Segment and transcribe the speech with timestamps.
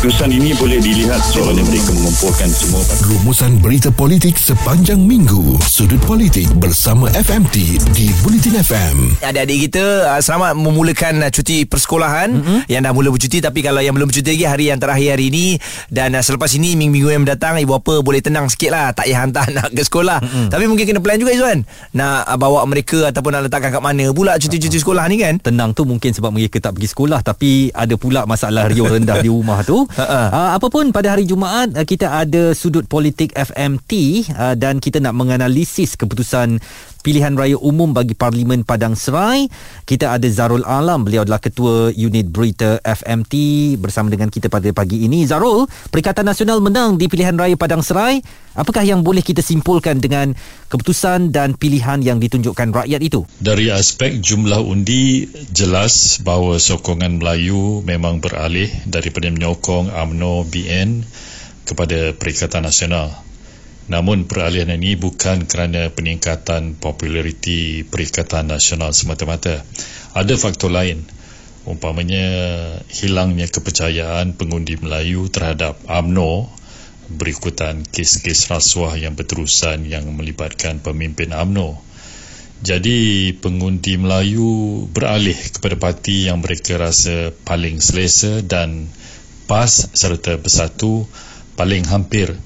[0.00, 5.60] keputusan ini boleh dilihat soalnya mereka mengumpulkan semua Rumusan berita politik sepanjang minggu.
[5.60, 9.20] Sudut politik bersama FMT di Bulletin FM.
[9.20, 12.32] Adik-adik kita uh, selamat memulakan uh, cuti persekolahan.
[12.32, 12.58] Mm-hmm.
[12.72, 15.60] yang dah mula bercuti tapi kalau yang belum bercuti lagi hari yang terakhir hari ini.
[15.92, 18.96] Dan uh, selepas ini minggu-minggu yang mendatang ibu bapa boleh tenang sikit lah.
[18.96, 20.24] Tak payah hantar anak ke sekolah.
[20.24, 20.48] Mm-hmm.
[20.48, 24.40] tapi mungkin kena plan juga Izzuan nak bawa mereka ataupun nak letakkan kat mana pula
[24.40, 25.36] cuti-cuti sekolah ni kan?
[25.44, 27.20] Tenang tu mungkin sebab mereka tak pergi sekolah.
[27.20, 31.86] Tapi ada pula masalah riuh rendah di rumah tu uh, apapun pada hari Jumaat uh,
[31.86, 33.92] kita ada sudut politik FMT
[34.34, 36.62] uh, dan kita nak menganalisis keputusan
[37.00, 39.48] pilihan raya umum bagi Parlimen Padang Serai.
[39.88, 43.34] Kita ada Zarul Alam, beliau adalah ketua unit berita FMT
[43.80, 45.24] bersama dengan kita pada pagi ini.
[45.24, 48.20] Zarul, Perikatan Nasional menang di pilihan raya Padang Serai.
[48.50, 50.34] Apakah yang boleh kita simpulkan dengan
[50.68, 53.22] keputusan dan pilihan yang ditunjukkan rakyat itu?
[53.38, 61.06] Dari aspek jumlah undi jelas bahawa sokongan Melayu memang beralih daripada menyokong AMNO BN
[61.64, 63.29] kepada Perikatan Nasional.
[63.88, 69.64] Namun peralihan ini bukan kerana peningkatan populariti Perikatan Nasional semata-mata.
[70.12, 71.06] Ada faktor lain.
[71.64, 72.26] Umpamanya
[72.88, 76.48] hilangnya kepercayaan pengundi Melayu terhadap AMNO
[77.10, 81.82] berikutan kes-kes rasuah yang berterusan yang melibatkan pemimpin AMNO.
[82.60, 88.92] Jadi pengundi Melayu beralih kepada parti yang mereka rasa paling selesa dan
[89.48, 91.08] PAS serta bersatu
[91.56, 92.36] paling hampir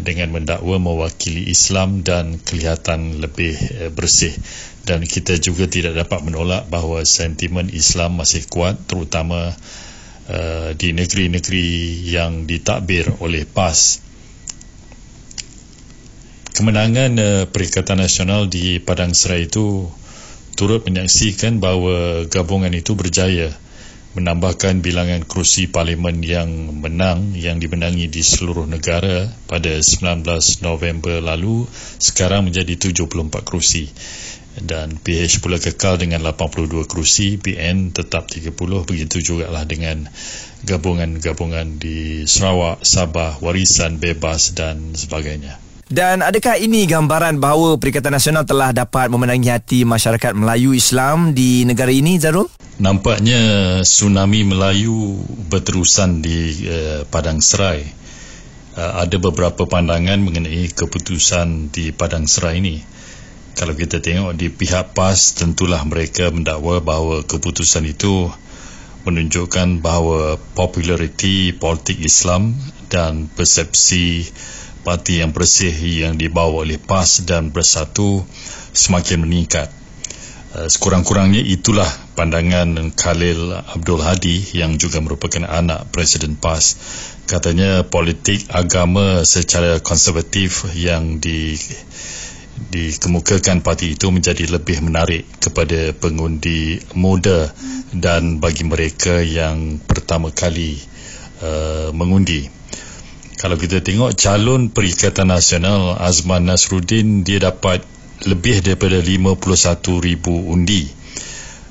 [0.00, 4.34] dengan mendakwa mewakili Islam dan kelihatan lebih eh, bersih.
[4.84, 9.52] Dan kita juga tidak dapat menolak bahawa sentimen Islam masih kuat terutama
[10.26, 11.68] uh, di negeri-negeri
[12.10, 14.00] yang ditakbir oleh PAS.
[16.56, 19.86] Kemenangan uh, Perikatan Nasional di Padang Serai itu
[20.58, 23.52] turut menyaksikan bahawa gabungan itu berjaya
[24.10, 26.50] menambahkan bilangan kerusi parlimen yang
[26.82, 30.26] menang yang dimenangi di seluruh negara pada 19
[30.66, 31.70] November lalu
[32.02, 33.86] sekarang menjadi 74 kerusi
[34.58, 38.50] dan PH pula kekal dengan 82 kerusi BN tetap 30
[38.82, 40.10] begitu juga lah dengan
[40.66, 45.69] gabungan-gabungan di Sarawak, Sabah, Warisan Bebas dan sebagainya.
[45.90, 51.66] Dan adakah ini gambaran bahawa Perikatan Nasional telah dapat memenangi hati masyarakat Melayu Islam di
[51.66, 52.46] negara ini, Zarul?
[52.78, 53.42] Nampaknya
[53.82, 55.18] tsunami Melayu
[55.50, 57.82] berterusan di uh, Padang Serai.
[58.78, 62.78] Uh, ada beberapa pandangan mengenai keputusan di Padang Serai ini.
[63.58, 68.30] Kalau kita tengok di pihak PAS, tentulah mereka mendakwa bahawa keputusan itu
[69.02, 72.54] menunjukkan bahawa populariti politik Islam
[72.86, 74.30] dan persepsi
[74.80, 78.24] parti yang bersih yang dibawa oleh PAS dan Bersatu
[78.72, 79.68] semakin meningkat.
[80.50, 81.86] Uh, sekurang-kurangnya itulah
[82.18, 86.74] pandangan Khalil Abdul Hadi yang juga merupakan anak Presiden PAS.
[87.30, 91.54] Katanya politik agama secara konservatif yang di
[92.68, 97.48] dikemukakan parti itu menjadi lebih menarik kepada pengundi muda
[97.96, 100.76] dan bagi mereka yang pertama kali
[101.40, 102.60] uh, mengundi
[103.40, 107.80] kalau kita tengok calon Perikatan Nasional Azman Nasruddin dia dapat
[108.28, 110.84] lebih daripada 51 ribu undi.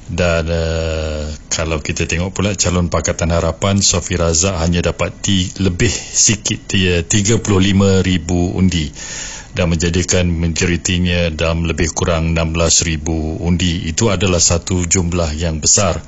[0.10, 5.94] Dan uh, kalau kita tengok pula calon Pakatan Harapan Sofi Razak hanya dapat ti, lebih
[5.94, 7.46] sikit dia 35
[8.02, 8.90] ribu undi.
[9.54, 13.86] Dan menjadikan majoritinya dalam lebih kurang 16 ribu undi.
[13.86, 16.02] Itu adalah satu jumlah yang besar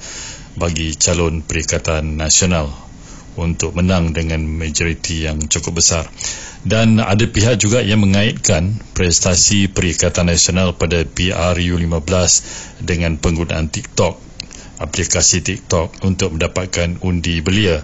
[0.57, 2.89] bagi calon Perikatan Nasional
[3.39, 6.07] untuk menang dengan majoriti yang cukup besar.
[6.61, 12.13] Dan ada pihak juga yang mengaitkan prestasi Perikatan Nasional pada PRU15
[12.85, 14.21] dengan penggunaan TikTok,
[14.77, 17.81] aplikasi TikTok untuk mendapatkan undi belia.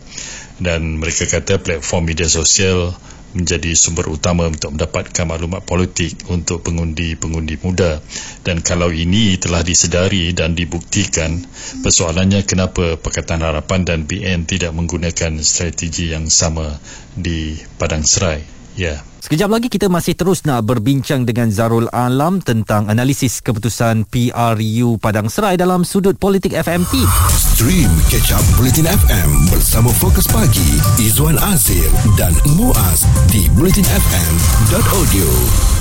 [0.57, 2.93] Dan mereka kata platform media sosial
[3.37, 8.01] menjadi sumber utama untuk mendapatkan maklumat politik untuk pengundi-pengundi muda.
[8.41, 11.45] Dan kalau ini telah disedari dan dibuktikan
[11.85, 16.81] persoalannya kenapa Pakatan Harapan dan BN tidak menggunakan strategi yang sama
[17.13, 19.01] di Padang Serai Ya.
[19.01, 19.17] Yeah.
[19.27, 25.27] Sekejap lagi kita masih terus nak berbincang dengan Zarul Alam tentang analisis keputusan PRU Padang
[25.27, 27.03] Serai dalam sudut politik FMT.
[27.35, 35.27] Stream Catch Up Bulletin FM bersama Fokus Pagi Izwan Azir dan Muaz di bulletinfm.audio.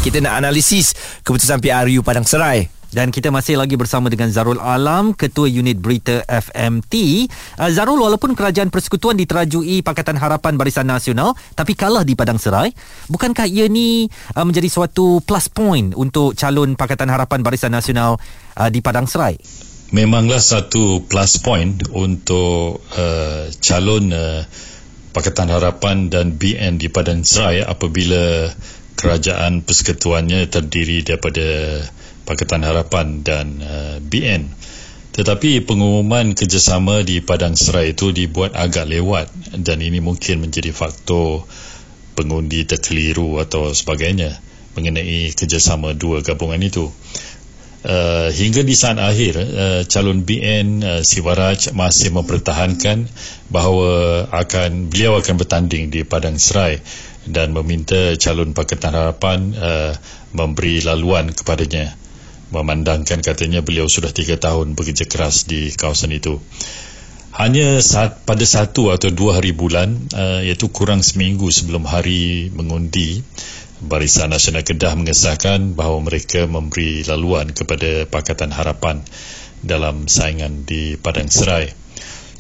[0.03, 0.91] Kita nak analisis
[1.23, 2.76] keputusan PRU Padang Serai.
[2.97, 7.29] Dan kita masih lagi bersama dengan Zarul Alam, Ketua Unit Berita FMT.
[7.61, 12.73] Uh, Zarul, walaupun kerajaan persekutuan diterajui Pakatan Harapan Barisan Nasional, tapi kalah di Padang Serai,
[13.13, 18.17] bukankah ia ni uh, menjadi suatu plus point untuk calon Pakatan Harapan Barisan Nasional
[18.57, 19.37] uh, di Padang Serai?
[19.93, 24.41] Memanglah satu plus point untuk uh, calon uh,
[25.13, 28.49] Pakatan Harapan dan BN di Padang Serai apabila
[28.97, 31.45] kerajaan persekutuannya terdiri daripada
[32.27, 34.51] Pakatan Harapan dan uh, BN.
[35.17, 41.49] Tetapi pengumuman kerjasama di Padang Serai itu dibuat agak lewat dan ini mungkin menjadi faktor
[42.13, 44.37] pengundi terkeliru atau sebagainya
[44.77, 46.93] mengenai kerjasama dua gabungan itu.
[47.87, 53.07] Uh, hingga di saat akhir uh, calon BN uh, Siwaraj masih mempertahankan
[53.47, 56.83] bahawa akan beliau akan bertanding di Padang Serai
[57.31, 59.93] dan meminta calon Pakatan Harapan uh,
[60.35, 61.95] memberi laluan kepadanya
[62.55, 66.39] memandangkan katanya beliau sudah tiga tahun bekerja keras di kawasan itu
[67.37, 73.21] hanya saat, pada satu atau dua hari bulan uh, iaitu kurang seminggu sebelum hari mengundi
[73.77, 79.05] Barisan Nasional Kedah mengesahkan bahawa mereka memberi laluan kepada Pakatan Harapan
[79.61, 81.69] dalam saingan di Padang Serai.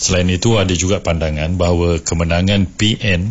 [0.00, 3.28] Selain itu ada juga pandangan bahawa kemenangan PN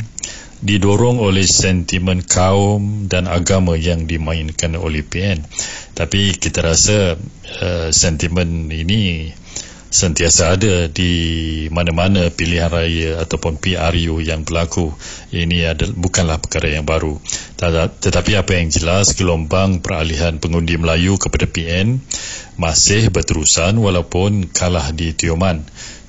[0.63, 5.43] didorong oleh sentimen kaum dan agama yang dimainkan oleh PN.
[5.95, 7.15] Tapi kita rasa
[7.63, 9.31] uh, sentimen ini
[9.95, 11.13] sentiasa ada di
[11.71, 14.91] mana-mana pilihan raya ataupun PRU yang berlaku.
[15.31, 17.15] Ini adalah bukanlah perkara yang baru.
[18.03, 22.03] Tetapi apa yang jelas gelombang peralihan pengundi Melayu kepada PN
[22.59, 25.63] masih berterusan walaupun kalah di Tioman.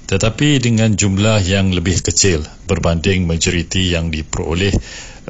[0.06, 4.70] Tetapi dengan jumlah yang lebih kecil berbanding majoriti yang diperoleh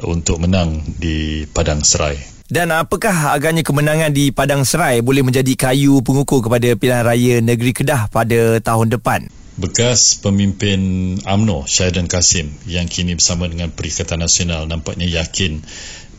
[0.05, 2.37] untuk menang di Padang Serai.
[2.47, 7.73] Dan apakah agaknya kemenangan di Padang Serai boleh menjadi kayu pengukur kepada pilihan raya negeri
[7.73, 9.27] Kedah pada tahun depan?
[9.57, 10.79] Bekas pemimpin
[11.25, 15.65] AMNO Syahidan Kasim yang kini bersama dengan Perikatan Nasional nampaknya yakin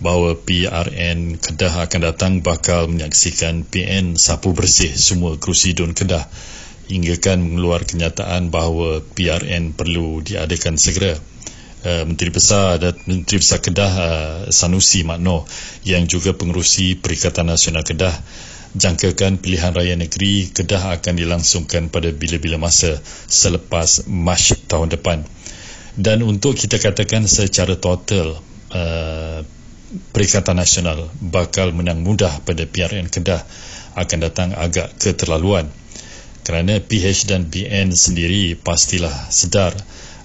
[0.03, 6.27] bahawa PRN Kedah akan datang bakal menyaksikan PN sapu bersih semua kerusi Dun Kedah
[6.89, 11.15] hingga kan mengeluar kenyataan bahawa PRN perlu diadakan segera.
[11.79, 15.47] Uh, Menteri Besar dan Menteri Besar Kedah uh, Sanusi Makno
[15.87, 18.11] yang juga pengerusi Perikatan Nasional Kedah
[18.75, 22.99] jangkakan pilihan raya negeri Kedah akan dilangsungkan pada bila-bila masa
[23.31, 25.23] selepas Mac tahun depan.
[25.95, 28.43] Dan untuk kita katakan secara total
[28.75, 29.47] uh,
[29.89, 33.41] Perikatan Nasional bakal menang mudah pada PRN Kedah
[33.95, 35.71] akan datang agak keterlaluan
[36.49, 39.77] kerana PH dan BN sendiri pastilah sedar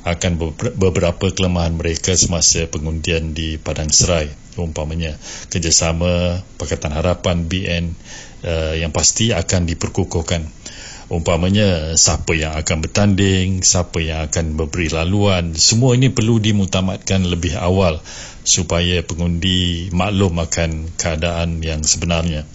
[0.07, 4.31] akan beberapa kelemahan mereka semasa pengundian di Padang Serai.
[4.55, 5.19] Umpamanya
[5.51, 7.91] kerjasama Pakatan Harapan BN
[8.47, 10.47] uh, yang pasti akan diperkukuhkan.
[11.11, 17.59] Umpamanya siapa yang akan bertanding siapa yang akan memberi laluan semua ini perlu dimutamatkan lebih
[17.59, 17.99] awal
[18.47, 22.47] supaya pengundi maklum akan keadaan yang sebenarnya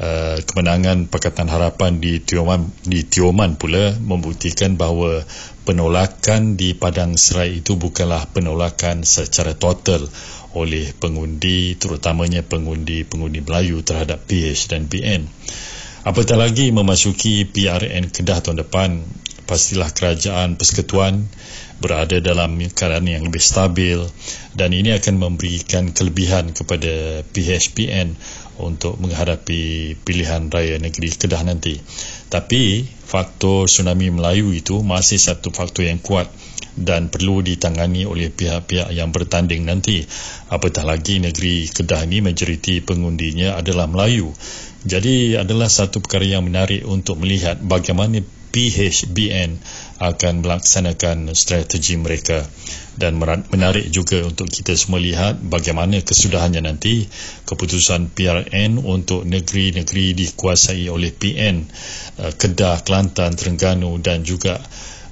[0.00, 5.20] Uh, kemenangan Pakatan Harapan di Tioman di Tioman pula membuktikan bahawa
[5.68, 10.08] penolakan di Padang Serai itu bukanlah penolakan secara total
[10.56, 15.28] oleh pengundi terutamanya pengundi-pengundi Melayu terhadap PH dan BN.
[16.08, 19.04] Apatah lagi memasuki PRN Kedah tahun depan,
[19.44, 21.28] pastilah kerajaan persekutuan
[21.80, 23.98] berada dalam keadaan yang lebih stabil
[24.52, 28.14] dan ini akan memberikan kelebihan kepada PHPN
[28.60, 31.80] untuk menghadapi pilihan raya negeri Kedah nanti.
[32.28, 36.28] Tapi faktor tsunami Melayu itu masih satu faktor yang kuat
[36.76, 40.04] dan perlu ditangani oleh pihak-pihak yang bertanding nanti.
[40.52, 44.30] Apatah lagi negeri Kedah ini majoriti pengundinya adalah Melayu.
[44.80, 49.62] Jadi adalah satu perkara yang menarik untuk melihat bagaimana PHBN
[50.02, 52.42] akan melaksanakan strategi mereka.
[53.00, 57.08] Dan menarik juga untuk kita semua lihat bagaimana kesudahannya nanti
[57.48, 61.64] keputusan PRN untuk negeri-negeri dikuasai oleh PN
[62.20, 64.60] uh, Kedah, Kelantan, Terengganu dan juga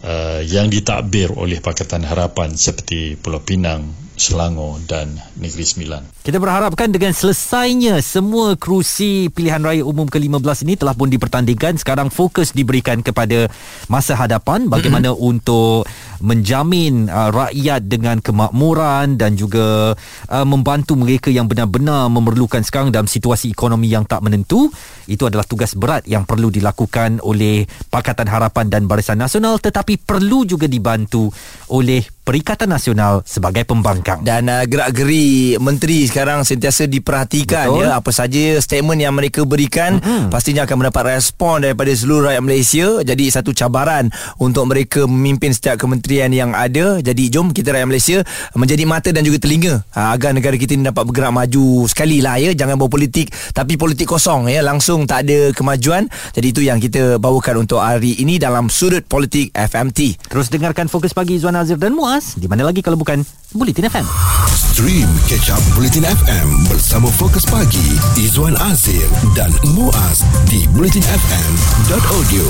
[0.05, 6.03] uh, yang ditakbir oleh Pakatan Harapan seperti Pulau Pinang, Selangor dan Negeri Sembilan.
[6.27, 11.79] Kita berharapkan dengan selesainya semua kerusi pilihan raya umum ke-15 ini telah pun dipertandingkan.
[11.79, 13.49] Sekarang fokus diberikan kepada
[13.87, 15.31] masa hadapan bagaimana mm-hmm.
[15.31, 15.89] untuk
[16.21, 19.95] menjamin uh, rakyat dengan kemakmuran dan juga
[20.29, 24.71] uh, membantu mereka yang benar-benar memerlukan sekarang dalam situasi ekonomi yang tak menentu.
[25.09, 30.45] Itu adalah tugas berat yang perlu dilakukan oleh Pakatan Harapan dan Barisan Nasional tetapi perlu
[30.45, 31.31] juga dibantu
[31.73, 34.21] oleh Perikatan Nasional sebagai pembangkang.
[34.21, 37.81] Dan uh, gerak-geri menteri sekarang sentiasa diperhatikan Betul.
[37.89, 40.29] ya apa saja statement yang mereka berikan mm-hmm.
[40.29, 42.87] pastinya akan mendapat respon daripada seluruh rakyat Malaysia.
[43.01, 47.05] Jadi satu cabaran untuk mereka memimpin setiap kementerian kementerian yang ada.
[47.05, 48.25] Jadi jom kita rakyat Malaysia
[48.57, 52.41] menjadi mata dan juga telinga ha, agar negara kita ini dapat bergerak maju sekali lah
[52.41, 52.57] ya.
[52.57, 54.65] Jangan berpolitik tapi politik kosong ya.
[54.65, 56.09] Langsung tak ada kemajuan.
[56.33, 60.33] Jadi itu yang kita bawakan untuk hari ini dalam Sudut Politik FMT.
[60.33, 62.41] Terus dengarkan Fokus Pagi Izwan Azir dan Muaz.
[62.41, 63.21] Di mana lagi kalau bukan
[63.53, 64.09] Bulletin FM.
[64.57, 69.05] Stream Catch Up Bulletin FM bersama Fokus Pagi Izwan Azir
[69.37, 72.49] dan Muaz di bulletinfm.audio.